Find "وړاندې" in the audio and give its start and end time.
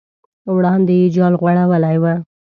0.55-0.93